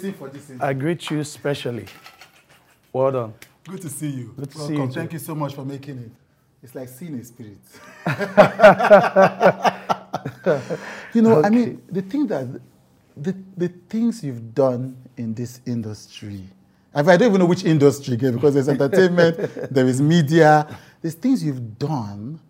[0.00, 0.66] for this interview.
[0.66, 1.86] I greet you specially.
[2.92, 3.34] Well done.
[3.64, 4.34] Good to see you.
[4.36, 4.90] Good to see you.
[4.90, 6.10] Thank you so much for making it.
[6.62, 7.58] It's like seeing a spirit.
[11.14, 12.60] you know, I mean, the thing that
[13.16, 16.42] the, the things you've done in this industry.
[16.94, 19.36] I don't even know which industry again because there's entertainment,
[19.74, 20.66] there is media.
[21.02, 22.40] There's things you've done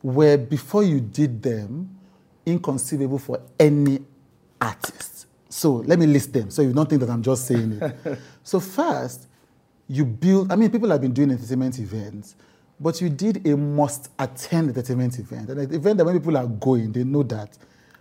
[0.00, 1.96] where before you did them,
[2.44, 4.00] inconceivable for any
[4.60, 5.11] artist.
[5.52, 8.18] So let me list them so you don't think that I'm just saying it.
[8.42, 9.28] so first,
[9.86, 12.36] you build, I mean, people have been doing entertainment events,
[12.80, 15.50] but you did a must attend entertainment event.
[15.50, 17.58] An event that when people are going, they know that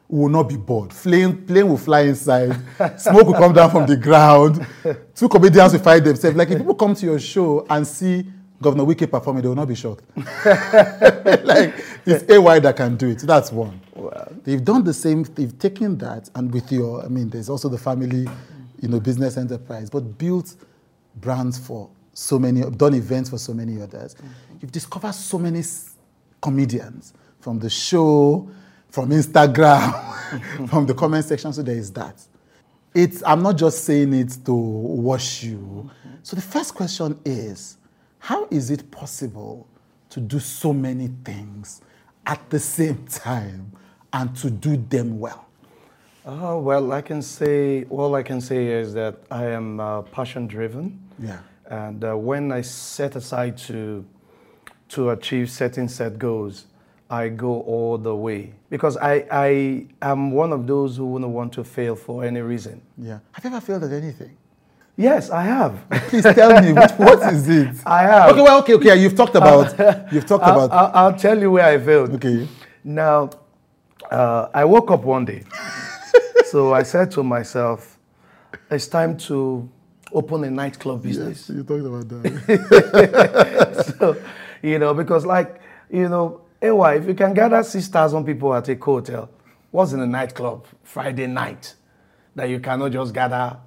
[0.07, 0.91] will not be bored.
[0.91, 2.55] Plane, plane will fly inside,
[2.97, 4.65] smoke will come down from the ground,
[5.13, 6.37] two comedians will fight themselves.
[6.37, 8.25] Like if people come to your show and see
[8.61, 10.03] Governor Wike performing, they will not be shocked.
[10.15, 11.73] like
[12.05, 13.19] it's AY that can do it.
[13.19, 13.81] That's one.
[14.43, 15.23] They've done the same.
[15.23, 18.27] They've taken that and with your, I mean, there's also the family,
[18.81, 20.55] you know, business enterprise, but built
[21.15, 24.15] brands for so many, done events for so many others.
[24.15, 24.27] Mm-hmm.
[24.61, 25.63] You've discovered so many
[26.41, 28.49] comedians from the show,
[28.89, 31.53] from Instagram, from the comment section.
[31.53, 32.21] So there is that.
[32.93, 35.57] It's, I'm not just saying it to wash you.
[35.57, 36.15] Mm-hmm.
[36.23, 37.77] So the first question is,
[38.19, 39.67] how is it possible
[40.09, 41.81] to do so many things
[42.25, 43.71] at the same time
[44.13, 45.45] and to do them well?
[46.25, 50.45] Uh, well, I can say, all I can say is that I am uh, passion
[50.47, 50.99] driven.
[51.17, 51.39] Yeah.
[51.65, 54.05] And uh, when I set aside to,
[54.89, 56.65] to achieve certain set goals,
[57.09, 58.53] I go all the way.
[58.69, 62.81] Because I, I am one of those who wouldn't want to fail for any reason.
[62.97, 63.19] Yeah.
[63.31, 64.37] Have you ever failed at anything?
[64.95, 65.89] Yes, I have.
[66.09, 67.75] Please tell me, which, what is it?
[67.85, 68.31] I have.
[68.31, 69.01] Okay, well, okay, okay.
[69.01, 69.71] You've talked about,
[70.13, 72.11] you've talked I'll, about, I'll, I'll tell you where I failed.
[72.15, 72.47] okay.
[72.83, 73.29] Now,
[74.11, 75.43] uh, I woke up one day.
[76.45, 77.97] so I said to myself,
[78.69, 79.69] it's time to
[80.13, 81.49] open a nightclub business.
[81.49, 83.95] Yes, You talked about that.
[83.99, 84.21] so,
[84.61, 88.75] you know, because like, you know, AY, if you can gather 6,000 people at a
[88.75, 89.29] hotel,
[89.71, 91.75] what's in a nightclub Friday night
[92.35, 93.57] that you cannot just gather,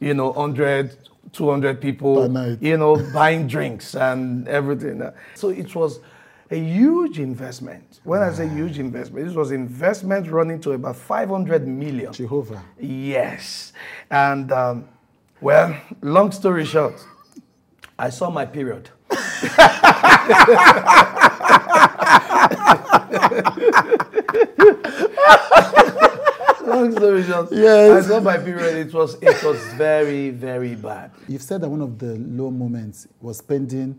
[0.00, 0.96] you know, 100,
[1.32, 2.22] 200 people,
[2.60, 5.02] you know, buying drinks and everything.
[5.34, 6.00] So it was
[6.50, 8.00] a huge investment.
[8.04, 12.12] When I say huge investment, this was investment running to about 500 million.
[12.12, 12.62] Jehovah.
[12.80, 13.72] Yes.
[14.10, 14.88] And, um,
[15.40, 17.04] well, long story short,
[17.98, 18.90] I saw my period.
[26.64, 28.04] long story short, Yes.
[28.04, 28.86] I saw my period.
[28.86, 31.10] It was it was very very bad.
[31.26, 33.98] You've said that one of the low moments was spending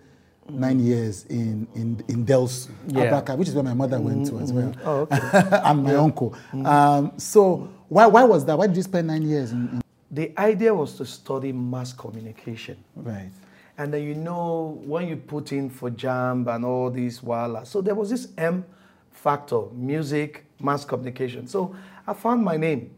[0.50, 0.60] Mm-hmm.
[0.60, 3.12] nine years in, in, in Delsu, Yeah.
[3.12, 4.82] Abraka, which is where my mother went to as mm-hmm.
[4.84, 5.08] well.
[5.12, 5.60] Oh, okay.
[5.64, 6.32] and my uncle.
[6.32, 6.66] Mm-hmm.
[6.66, 8.58] Um, so why, why was that?
[8.58, 12.84] Why did you spend nine years in, in The idea was to study mass communication.
[12.96, 13.30] Right.
[13.78, 17.66] And then you know when you put in for JAMB and all these wala.
[17.66, 18.66] So there was this M
[19.12, 21.48] factor, music, mass communication.
[21.48, 21.76] So
[22.08, 22.92] I found my name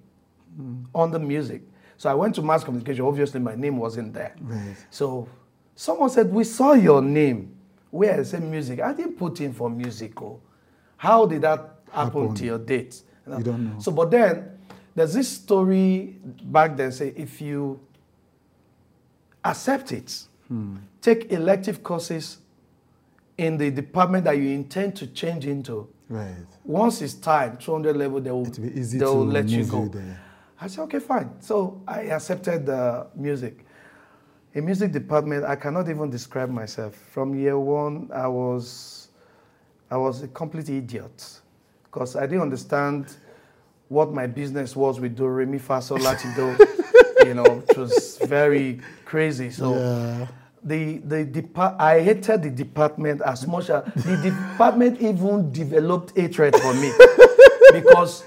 [0.95, 1.63] on the music.
[1.97, 3.06] So I went to mass communication.
[3.06, 4.35] Obviously, my name wasn't there.
[4.41, 4.75] Right.
[4.89, 5.28] So
[5.76, 7.56] someone said, We saw your name.
[7.90, 8.80] Where I said music.
[8.80, 10.42] I didn't put in for musical.
[10.98, 11.59] How did that
[11.92, 12.36] happen, Happen.
[12.36, 13.02] to your date?
[13.28, 13.80] You don't know.
[13.80, 14.58] So, but then
[14.96, 17.80] there's this story back then say if you
[19.44, 20.78] accept it, Hmm.
[21.02, 22.38] take elective courses
[23.38, 25.88] in the department that you intend to change into.
[26.10, 26.36] Right.
[26.66, 29.48] Once it's time, 200 level, they will, It will be easy they will to let
[29.48, 29.84] you go.
[29.84, 30.20] you there.
[30.60, 31.31] I said, okay, fine.
[31.40, 33.66] So I accepted the music.
[34.53, 36.95] In music department, I cannot even describe myself.
[36.95, 39.07] From year one, I was,
[39.89, 41.39] I was a complete idiot
[41.85, 43.16] because I didn't understand
[43.88, 46.57] what my business was with do re mi fa sol la ti do.
[47.25, 49.50] you know, it was very crazy.
[49.51, 50.27] So Yeah.
[50.63, 56.56] the the depart I hated the department as much as the department even developed hatred
[56.56, 56.92] for me
[57.74, 58.24] because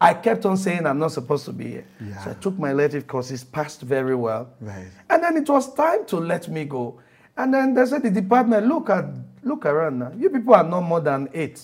[0.00, 1.86] I kept on saying I'm not supposed to be here.
[2.00, 2.24] Yeah.
[2.24, 4.50] So I took my elective courses, passed very well.
[4.60, 4.88] Right.
[5.08, 7.00] And then it was time to let me go.
[7.36, 9.04] And then they said the department, look at
[9.42, 10.12] look around now.
[10.16, 11.60] You people are not more than eight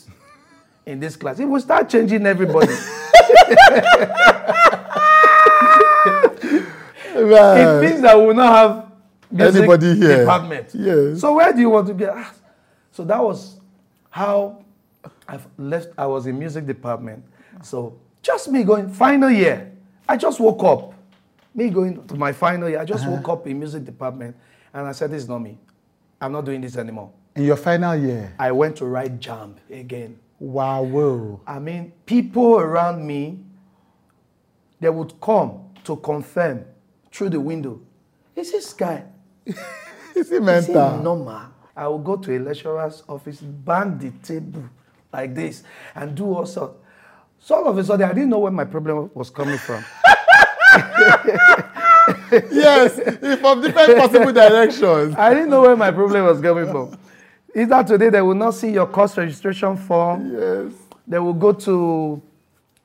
[0.87, 1.39] in this class.
[1.39, 2.73] It will start changing everybody.
[7.15, 8.93] it means that we will not have
[9.31, 10.19] music Anybody here.
[10.21, 10.71] department.
[10.75, 11.21] Yes.
[11.21, 12.11] So where do you want to get?
[12.15, 12.33] Ah,
[12.93, 13.61] So that was
[14.11, 14.65] how
[15.29, 15.89] I left.
[15.97, 17.25] I was in music department.
[17.63, 19.73] So just me going final year.
[20.09, 20.95] I just woke up.
[21.55, 22.81] Me going to my final year.
[22.81, 23.17] I just Uh-huh.
[23.17, 24.37] woke up in music department,
[24.73, 25.59] and I said, "This is not me.
[26.21, 28.33] I'm not doing this anymore." In your final year.
[28.39, 30.19] I went to write jam again.
[30.39, 30.83] Wow.
[30.85, 31.41] Whoa.
[31.47, 33.39] I mean, people around me,
[34.81, 36.65] they would come to confirm
[37.13, 37.81] through the window.
[38.37, 39.05] Is this guy?
[39.45, 39.57] Is
[40.15, 40.99] he Is he mental?
[41.03, 41.41] normal?
[41.77, 44.65] I will go to a lecturer's office, bang the table
[45.13, 45.63] like this,
[45.95, 46.75] and do all sorts.
[47.41, 49.85] So all of a sudden, I didn't know where my problem was coming from.
[52.53, 52.95] yes,
[53.41, 55.15] from different possible directions.
[55.17, 56.97] I didn't know where my problem was coming from.
[57.55, 60.33] Either today they will not see your course registration form.
[60.33, 60.73] Yes.
[61.07, 62.23] They will go to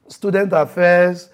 [0.07, 1.29] student affairs.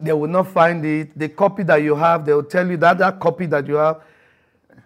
[0.00, 1.16] They will not find it.
[1.16, 4.00] The copy that you have, they will tell you that that copy that you have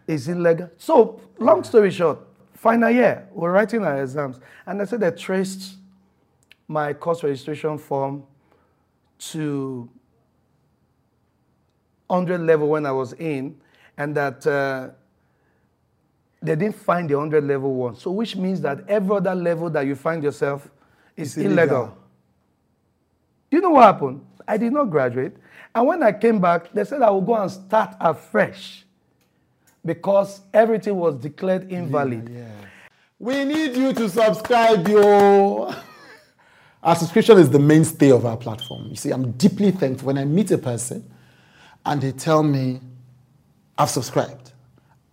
[0.07, 0.71] is illegal.
[0.77, 2.19] So, long story short,
[2.55, 4.41] final year, we're writing our exams.
[4.67, 5.77] And I said they traced
[6.73, 8.25] my course registration form
[9.19, 9.89] to
[12.07, 13.57] 100 level when I was in,
[13.97, 14.91] and that uh,
[16.41, 17.97] they didn't find the 100 level one.
[17.97, 20.69] So, which means that every other level that you find yourself
[21.17, 21.59] is illegal.
[21.59, 21.99] illegal.
[23.51, 24.25] Do you know what happened?
[24.49, 25.37] I did not graduate.
[25.75, 28.85] And when I came back, they said I would go and start afresh
[29.85, 32.29] because everything was declared invalid.
[32.29, 32.47] Yeah.
[33.19, 35.75] We need you to subscribe, yo.
[36.83, 38.89] Our subscription is the mainstay of our platform.
[38.89, 41.09] You see, I'm deeply thankful when I meet a person
[41.87, 42.81] and they tell me,
[43.79, 44.53] I've subscribed,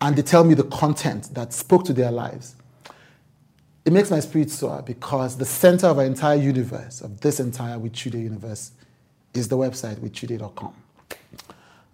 [0.01, 2.55] and they tell me the content that spoke to their lives.
[3.85, 7.77] It makes my spirit soar because the center of our entire universe, of this entire
[7.77, 8.71] WithChude universe,
[9.33, 10.73] is the website withchude.com.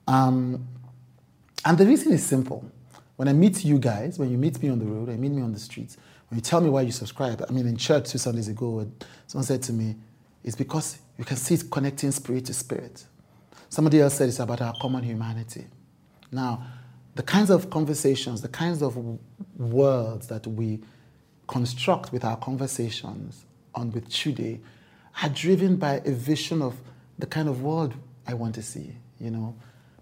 [0.08, 0.68] Um,
[1.64, 2.70] and the reason is simple.
[3.16, 5.42] When I meet you guys, when you meet me on the road, you meet me
[5.42, 5.98] on the streets,
[6.30, 8.90] when you tell me why you subscribe, I mean, in church two Sundays ago,
[9.28, 9.96] someone said to me,
[10.44, 13.06] it's because you can see it connecting spirit to spirit.
[13.70, 15.66] Somebody else said it's about our common humanity.
[16.32, 16.66] Now,
[17.16, 19.20] the kinds of conversations, the kinds of w-
[19.58, 20.82] words that we
[21.48, 24.60] construct with our conversations on with Chude
[25.24, 26.76] are driven by a vision of
[27.18, 27.94] the kind of world
[28.28, 28.96] I want to see.
[29.20, 29.56] You know,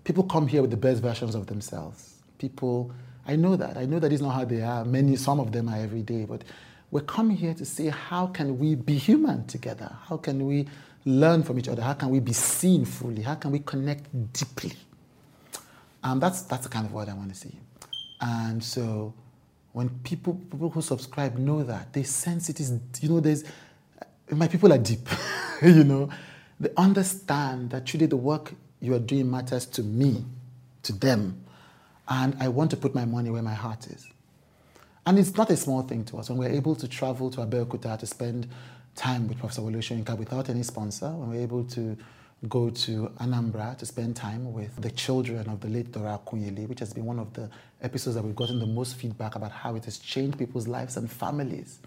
[0.04, 2.16] people come here with the best versions of themselves.
[2.40, 2.92] People,
[3.26, 3.78] I know that.
[3.78, 4.84] I know that is not how they are.
[4.84, 6.44] Many, some of them are every day, but
[6.92, 9.92] we're coming here to say how can we be human together?
[10.08, 10.68] How can we
[11.06, 11.82] learn from each other?
[11.82, 13.22] How can we be seen fully?
[13.22, 14.74] How can we connect deeply?
[16.04, 17.58] Um, that's that's the kind of world I want to see.
[18.20, 19.14] And so,
[19.72, 23.44] when people people who subscribe know that they sense it is, you know, there's
[24.30, 25.08] my people are deep,
[25.62, 26.10] you know,
[26.60, 30.26] they understand that truly the work you are doing matters to me,
[30.84, 31.43] to them,
[32.14, 34.08] and I want to put my money where my heart is.
[35.06, 37.98] And it's not a small thing to us when we're able to travel to Abeokuta
[37.98, 38.48] to spend
[38.96, 41.98] time with Professor Soyinka without any sponsor, when we're able to
[42.48, 46.80] go to Anambra to spend time with the children of the late Dora Akunyili, which
[46.80, 47.50] has been one of the
[47.82, 51.10] episodes that we've gotten the most feedback about how it has changed people's lives and
[51.12, 51.80] families.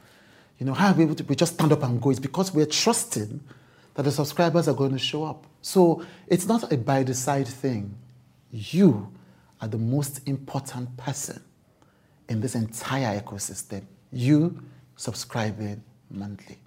[0.58, 2.10] You know, how are we able to we just stand up and go?
[2.10, 3.40] It's because we're trusting
[3.94, 5.46] that the subscribers are going to show up.
[5.62, 7.94] So it's not a by the side thing.
[8.50, 9.12] You
[9.60, 11.42] are the most important person
[12.28, 13.82] in this entire ecosystem.
[14.12, 14.62] You
[14.96, 16.58] subscribing monthly.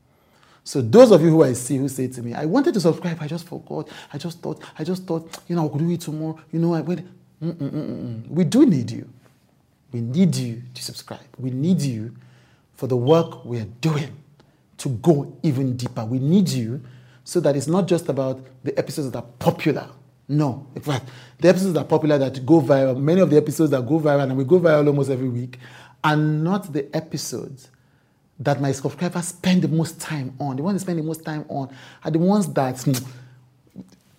[0.63, 3.18] So those of you who I see who say to me, I wanted to subscribe,
[3.21, 3.89] I just forgot.
[4.13, 6.39] I just thought, I just thought, you know, I could do it tomorrow.
[6.51, 7.08] You know, I went.
[7.41, 8.27] Mm-mm-mm-mm.
[8.27, 9.10] We do need you.
[9.91, 11.25] We need you to subscribe.
[11.38, 12.15] We need you
[12.75, 14.15] for the work we are doing
[14.77, 16.05] to go even deeper.
[16.05, 16.81] We need you
[17.24, 19.89] so that it's not just about the episodes that are popular.
[20.31, 21.09] No, in fact,
[21.39, 24.24] the episodes that are popular that go viral, many of the episodes that go viral,
[24.24, 25.57] and we go viral almost every week,
[26.03, 27.69] are not the episodes
[28.39, 30.55] that my subscribers spend the most time on.
[30.55, 32.93] The ones they spend the most time on are the ones that, hmm,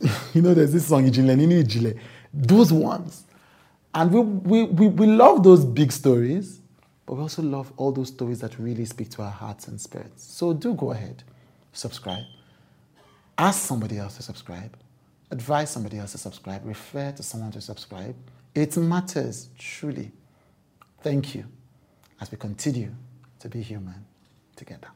[0.35, 1.99] you know, there's this song, Ijinle Nini Ijile.
[2.35, 3.25] Those ones.
[3.95, 6.61] And we, we, we, we love those big stories,
[7.07, 10.25] but we also love all those stories that really speak to our hearts and spirits.
[10.25, 11.23] So do go ahead,
[11.73, 12.25] subscribe.
[13.39, 14.77] Ask somebody else to subscribe.
[15.31, 16.63] Advise somebody else to subscribe.
[16.65, 18.17] Refer to someone to subscribe.
[18.55, 20.11] It matters, truly.
[21.03, 21.45] Thank you
[22.21, 22.95] as we continue
[23.39, 24.05] to be human
[24.57, 24.89] together.